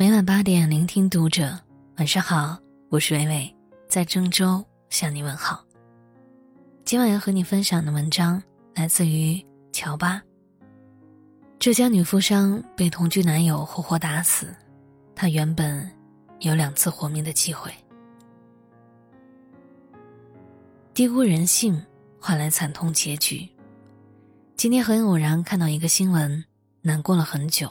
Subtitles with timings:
[0.00, 1.60] 每晚八点，聆听读者。
[1.98, 3.54] 晚上好，我是微微，
[3.86, 5.62] 在郑州向你问好。
[6.86, 8.42] 今晚要和你分享的文章
[8.74, 9.38] 来自于
[9.74, 10.22] 乔巴。
[11.58, 14.46] 浙江女富商被同居男友活活打死，
[15.14, 15.86] 她原本
[16.38, 17.70] 有两次活命的机会。
[20.94, 21.78] 低估人性，
[22.18, 23.46] 换来惨痛结局。
[24.56, 26.42] 今天很偶然看到一个新闻，
[26.80, 27.70] 难过了很久。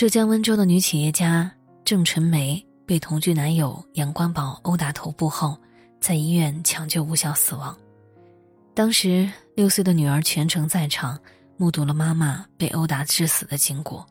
[0.00, 1.52] 浙江温州的女企业家
[1.84, 5.54] 郑纯梅被同居男友杨关宝殴打头部后，
[6.00, 7.76] 在医院抢救无效死亡。
[8.72, 11.20] 当时六岁的女儿全程在场，
[11.58, 14.06] 目睹了妈妈被殴打致死的经过。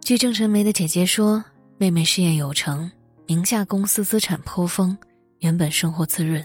[0.00, 1.44] 据郑纯梅的姐姐说，
[1.76, 2.90] 妹妹事业有成，
[3.26, 4.96] 名下公司资产颇丰，
[5.40, 6.42] 原本生活滋润。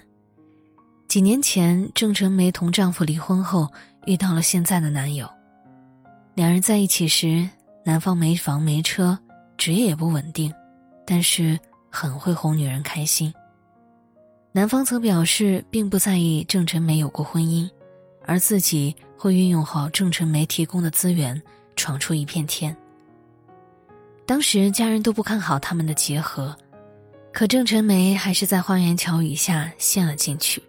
[1.07, 3.71] 几年前，郑纯梅同丈夫离婚后，
[4.05, 5.25] 遇到了现在的男友。
[6.35, 7.49] 两人在一起时。
[7.85, 9.17] 男方没房没车，
[9.57, 10.53] 职业也不稳定，
[11.05, 13.33] 但是很会哄女人开心。
[14.53, 17.69] 男方曾表示，并不在意郑晨梅有过婚姻，
[18.25, 21.41] 而自己会运用好郑晨梅提供的资源，
[21.75, 22.75] 闯出一片天。
[24.25, 26.55] 当时家人都不看好他们的结合，
[27.33, 30.63] 可郑晨梅还是在花言巧语下陷了进去。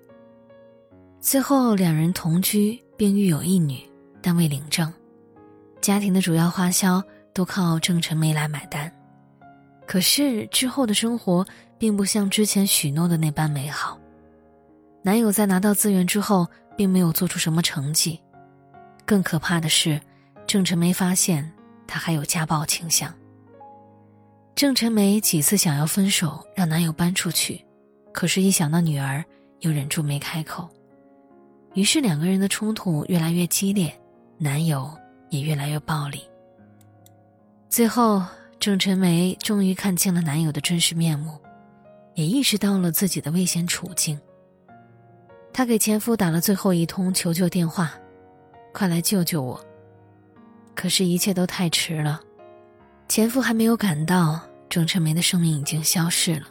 [1.20, 3.78] 最后两人同居并育有一女，
[4.20, 4.92] 但未领证。
[5.81, 7.03] 家庭的主要花销
[7.34, 8.90] 都靠郑成梅来买单，
[9.86, 11.44] 可是之后的生活
[11.76, 13.98] 并不像之前许诺的那般美好。
[15.02, 18.18] 男友在拿到资源之后，并没有做出什么成绩，
[19.04, 20.00] 更可怕的是，
[20.46, 21.52] 郑成梅发现
[21.86, 23.12] 他还有家暴倾向。
[24.54, 27.60] 郑成梅几次想要分手，让男友搬出去，
[28.12, 29.24] 可是，一想到女儿，
[29.60, 30.69] 又忍住没开口。
[31.74, 33.92] 于是，两个人的冲突越来越激烈，
[34.38, 34.88] 男友。
[35.30, 36.22] 也越来越暴力。
[37.75, 38.22] 最后，
[38.61, 41.36] 郑晨梅终于看清了男友的真实面目，
[42.14, 44.16] 也意识到了自己的危险处境。
[45.53, 47.93] 她给前夫打了最后一通求救电话
[48.72, 49.60] ：“快来救救我！”
[50.72, 52.21] 可是，一切都太迟了，
[53.09, 56.47] 前夫还没有赶到，郑晨梅的生命已经消逝了。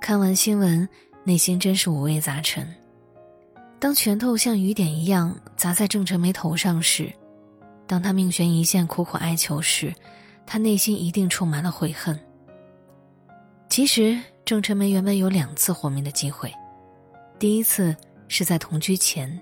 [0.00, 0.88] 看完新闻，
[1.22, 2.66] 内心真是五味杂陈。
[3.78, 7.12] 当拳头像雨点一样砸在郑晨梅头上时，
[7.86, 9.92] 当她命悬一线、苦苦哀求时，
[10.52, 12.18] 他内心一定充满了悔恨。
[13.68, 16.52] 其实，郑成梅原本有两次活命的机会，
[17.38, 17.94] 第一次
[18.26, 19.40] 是在同居前，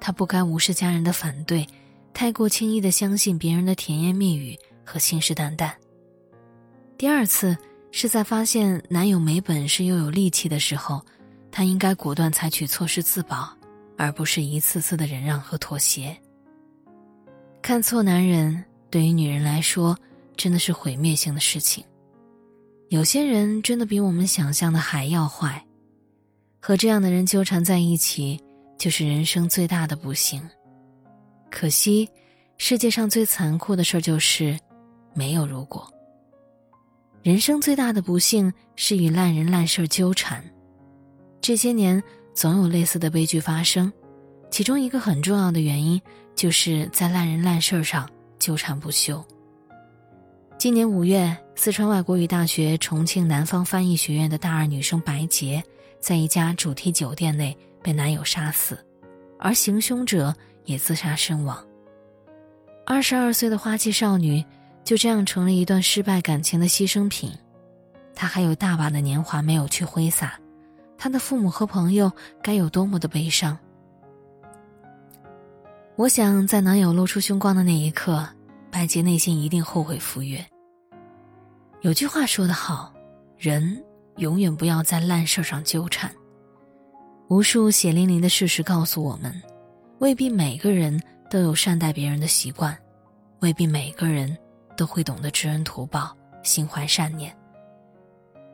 [0.00, 1.66] 她不该无视家人的反对，
[2.14, 5.72] 太过轻易的相信别人的甜言蜜语和信誓旦旦；
[6.96, 7.54] 第二次
[7.92, 11.04] 是在发现男友没本事又有力气的时候，
[11.50, 13.54] 她应该果断采取措施自保，
[13.98, 16.16] 而不是一次次的忍让和妥协。
[17.60, 19.94] 看错男人，对于女人来说，
[20.36, 21.84] 真的是毁灭性的事情。
[22.88, 25.64] 有些人真的比我们想象的还要坏，
[26.60, 28.40] 和这样的人纠缠在一起，
[28.78, 30.40] 就是人生最大的不幸。
[31.50, 32.08] 可惜，
[32.58, 34.58] 世界上最残酷的事就是，
[35.14, 35.92] 没有如果。
[37.22, 40.44] 人生最大的不幸是与烂人烂事纠缠。
[41.40, 42.00] 这些年，
[42.34, 43.92] 总有类似的悲剧发生。
[44.48, 46.00] 其中一个很重要的原因，
[46.36, 48.08] 就是在烂人烂事儿上
[48.38, 49.24] 纠缠不休。
[50.58, 55.62] 今年五月，四川外国语大学重庆南方翻译学院的大二女生白洁，
[56.00, 58.78] 在一家主题酒店内被男友杀死，
[59.38, 60.34] 而行凶者
[60.64, 61.62] 也自杀身亡。
[62.86, 64.42] 二十二岁的花季少女，
[64.82, 67.30] 就这样成了一段失败感情的牺牲品。
[68.14, 70.40] 她还有大把的年华没有去挥洒，
[70.96, 72.10] 她的父母和朋友
[72.42, 73.56] 该有多么的悲伤！
[75.96, 78.26] 我想，在男友露出凶光的那一刻，
[78.76, 80.38] 白洁内心一定后悔赴约。
[81.80, 82.92] 有句话说得好，
[83.38, 83.82] 人
[84.18, 86.14] 永远不要在烂事上纠缠。
[87.28, 89.32] 无数血淋淋的事实告诉我们，
[89.98, 92.76] 未必每个人都有善待别人的习惯，
[93.40, 94.36] 未必每个人
[94.76, 97.34] 都会懂得知恩图报、心怀善念。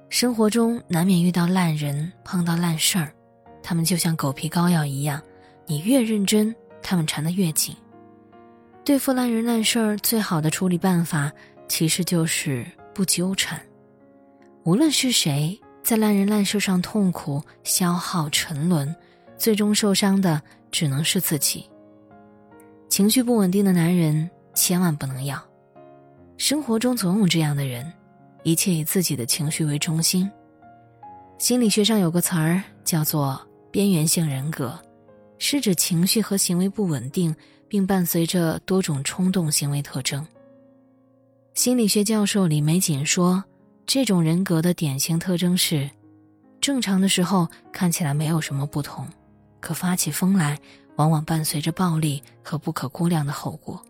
[0.08, 3.12] 生活中难免遇到烂人，碰到烂事儿，
[3.60, 5.20] 他们就像狗皮膏药一样，
[5.66, 6.54] 你越认真。
[6.80, 7.74] 他们缠得越紧，
[8.84, 11.30] 对付烂人烂事儿，最好的处理办法
[11.68, 13.60] 其实就是不纠缠。
[14.64, 18.94] 无论是谁在烂人烂事上痛苦、消耗、沉沦，
[19.36, 21.64] 最终受伤的只能是自己。
[22.88, 25.40] 情绪不稳定的男人千万不能要。
[26.36, 27.90] 生活中总有这样的人，
[28.42, 30.28] 一切以自己的情绪为中心。
[31.38, 33.40] 心理学上有个词儿叫做
[33.70, 34.76] “边缘性人格”。
[35.44, 37.34] 是指情绪和行为不稳定，
[37.72, 40.26] 并伴随着多种冲动行为特征。
[41.54, 43.42] 心理学教授李玫瑾说，
[43.86, 45.88] 这种人格的典型特征是，
[46.60, 49.08] 正常的时候看起来没有什么不同，
[49.58, 50.60] 可发起疯来，
[50.96, 53.82] 往往伴随着暴力和不可估量的后果。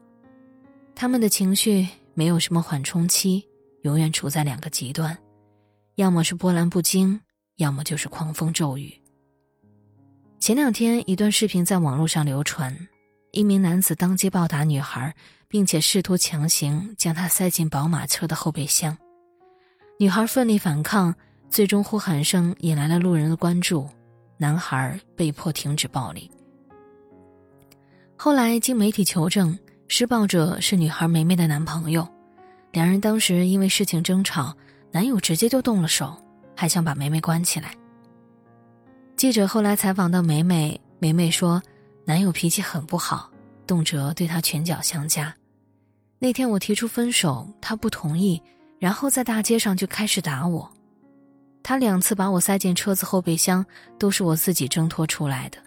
[0.94, 3.44] 他们的情绪没有什么缓冲期，
[3.82, 5.18] 永远处在两个极端，
[5.96, 7.20] 要么是波澜不惊，
[7.56, 8.94] 要么就是狂风骤雨。
[10.38, 12.72] 前两天，一段视频在网络上流传，
[13.32, 15.14] 一名男子当街暴打女孩，
[15.48, 18.96] 并且试图强行将她塞进宝马车的后备箱。
[19.98, 21.14] 女孩奋力反抗，
[21.48, 23.88] 最终呼喊声引来了路人的关注，
[24.36, 26.30] 男孩被迫停止暴力。
[28.16, 29.58] 后来经媒体求证，
[29.88, 32.06] 施暴者是女孩梅梅的男朋友，
[32.70, 34.54] 两人当时因为事情争吵，
[34.90, 36.14] 男友直接就动了手，
[36.54, 37.74] 还想把梅梅关起来。
[39.16, 41.62] 记者后来采访到梅梅，梅梅说，
[42.04, 43.30] 男友脾气很不好，
[43.66, 45.34] 动辄对她拳脚相加。
[46.18, 48.40] 那天我提出分手，他不同意，
[48.78, 50.70] 然后在大街上就开始打我。
[51.62, 53.64] 他两次把我塞进车子后备箱，
[53.98, 55.58] 都是我自己挣脱出来的。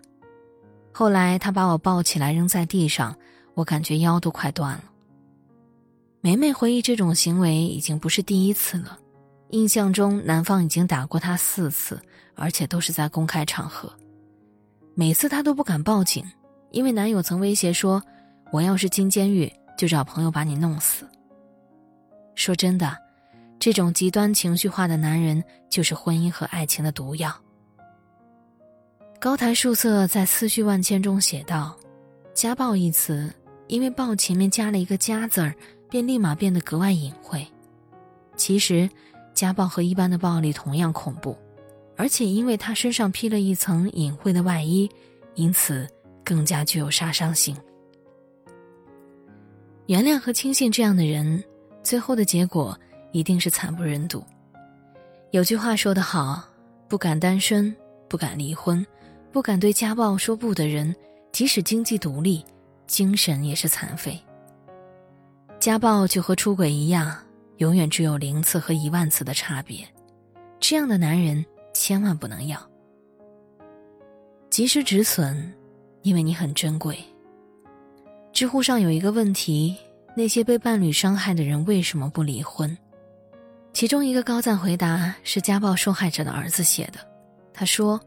[0.91, 3.15] 后来他把我抱起来扔在地上，
[3.53, 4.83] 我感觉腰都快断了。
[6.21, 8.97] 梅梅回忆，这种行为已经不是第一次了，
[9.49, 11.99] 印象中男方已经打过她四次。
[12.37, 13.89] 而且都是在公开场合，
[14.97, 16.25] 每次她都不敢报警，
[16.71, 18.01] 因为男友曾威胁说
[18.49, 21.05] ：“我要是进监狱，就找朋友把你弄死。”
[22.33, 22.97] 说真的，
[23.59, 27.29] 这种极端情绪化的男人就是婚姻和爱情的毒药。
[29.19, 31.77] 高台树色在思绪万千中写道
[32.33, 33.29] ：“家暴一词，
[33.67, 35.53] 因为暴前面加了一个家字儿，
[35.89, 37.45] 便立马变得格外隐晦。
[38.37, 38.89] 其实，
[39.33, 41.37] 家暴和一般的暴力同样恐怖。”
[41.97, 44.89] 而且，因为他身上披了一层隐晦的外衣，
[45.35, 45.87] 因此
[46.25, 47.55] 更加具有杀伤性。
[49.85, 51.41] 原谅和轻信这样的人，
[51.83, 52.77] 最后的结果
[53.13, 54.21] 一定是惨不忍睹。
[55.31, 56.43] 有句话说得好
[56.89, 57.73] ：“不敢单身、
[58.09, 58.85] 不敢离婚、
[59.31, 60.93] 不敢对家暴说不的人，
[61.31, 62.43] 即使经济独立，
[62.87, 64.19] 精神也是残废。”
[65.61, 67.15] 家暴就和出轨一样，
[67.57, 69.87] 永远只有零次和一万次的差别。
[70.59, 71.45] 这样的男人。
[71.75, 72.57] 千万不能要，
[74.49, 75.53] 及时止损，
[76.03, 76.97] 因为你很珍贵。
[78.31, 79.75] 知乎上有一个问题：
[80.15, 82.75] 那些被伴侣伤害的人为什么不离婚？
[83.73, 86.99] 其中一个高赞回答是家暴受害者的儿子写的。
[87.53, 87.99] 他说：“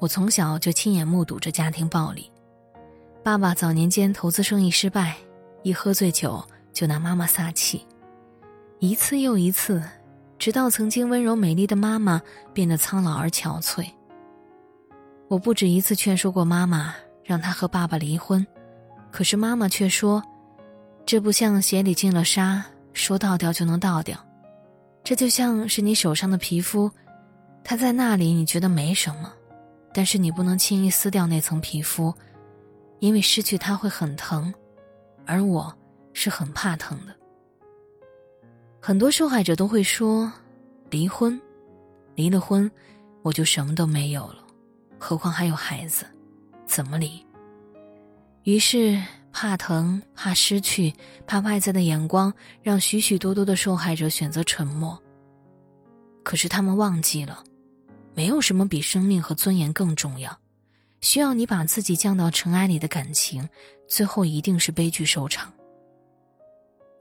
[0.00, 2.28] 我从小就亲眼目睹着家庭暴力，
[3.22, 5.16] 爸爸早年间投资生意失败，
[5.62, 7.86] 一喝醉酒就拿妈妈撒气，
[8.80, 9.80] 一次又一次。”
[10.46, 12.22] 直到曾经温柔美丽的妈妈
[12.54, 13.84] 变得苍老而憔悴。
[15.26, 16.94] 我不止一次劝说过妈妈，
[17.24, 18.46] 让她和爸爸离婚，
[19.10, 20.22] 可是妈妈却说
[21.04, 24.16] ：“这不像鞋里进了沙，说倒掉就能倒掉。
[25.02, 26.88] 这就像是你手上的皮肤，
[27.64, 29.32] 它在那里，你觉得没什么，
[29.92, 32.14] 但是你不能轻易撕掉那层皮肤，
[33.00, 34.54] 因为失去它会很疼，
[35.26, 35.76] 而我
[36.12, 37.12] 是很怕疼的。”
[38.86, 40.32] 很多受害者都会说
[40.90, 41.40] ：“离婚，
[42.14, 42.70] 离了婚，
[43.22, 44.46] 我就什么都没有了，
[44.96, 46.06] 何况还有孩子，
[46.66, 47.20] 怎么离？”
[48.46, 49.02] 于是，
[49.32, 50.94] 怕疼、怕失去、
[51.26, 54.96] 怕外在的眼光，让许许多多的受害者选择沉默。
[56.22, 57.42] 可是他们忘记了，
[58.14, 60.38] 没有什么比生命和尊严更重要。
[61.00, 63.48] 需要你把自己降到尘埃里的感情，
[63.88, 65.52] 最后一定是悲剧收场。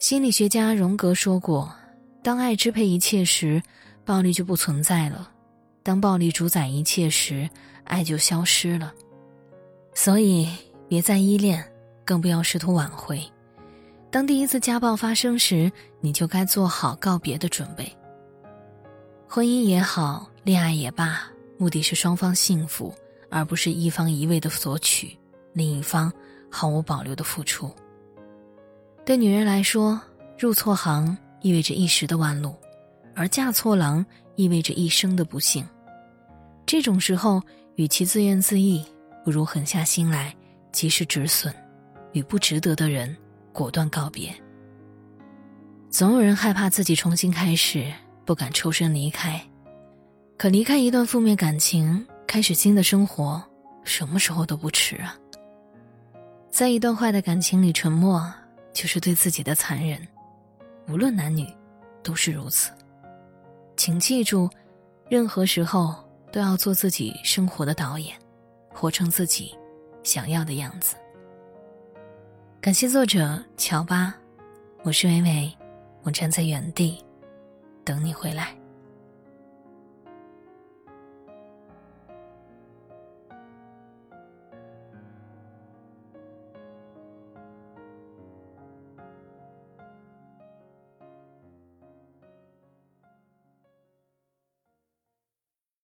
[0.05, 1.75] 心理学家荣格说过
[2.21, 3.59] ：“当爱支配一切时，
[4.05, 5.27] 暴力就不存在了；
[5.81, 7.49] 当暴力主宰一切时，
[7.85, 8.93] 爱就消失了。”
[9.95, 10.47] 所以，
[10.87, 11.67] 别再依恋，
[12.05, 13.19] 更不要试图挽回。
[14.11, 15.71] 当第一次家暴发生时，
[16.01, 17.91] 你就该做好告别的准备。
[19.27, 21.23] 婚姻也好，恋爱也罢，
[21.57, 22.93] 目的是双方幸福，
[23.31, 25.17] 而不是一方一味的索取，
[25.51, 26.13] 另一方
[26.47, 27.75] 毫无保留的付出。
[29.05, 30.01] 对女人来说，
[30.35, 32.55] 入错行意味着一时的弯路，
[33.13, 34.03] 而嫁错郎
[34.35, 35.63] 意味着一生的不幸。
[36.65, 37.39] 这种时候，
[37.75, 38.83] 与其自怨自艾，
[39.23, 40.35] 不如狠下心来，
[40.71, 41.53] 及时止损，
[42.13, 43.15] 与不值得的人
[43.53, 44.33] 果断告别。
[45.91, 47.93] 总有人害怕自己重新开始，
[48.25, 49.39] 不敢抽身离开。
[50.35, 53.39] 可离开一段负面感情，开始新的生活，
[53.83, 55.15] 什么时候都不迟啊！
[56.49, 58.33] 在一段坏的感情里沉默。
[58.75, 60.05] 就是对自己的残忍，
[60.89, 61.47] 无论男女，
[62.03, 62.71] 都是如此。
[63.77, 64.49] 请记住，
[65.09, 65.95] 任何时候
[66.29, 68.13] 都要做自己生活的导演，
[68.73, 69.57] 活成自己
[70.03, 70.97] 想要的样子。
[72.59, 74.13] 感谢作者乔巴，
[74.83, 75.57] 我是伟伟，
[76.03, 77.01] 我站在原地，
[77.85, 78.53] 等你回来。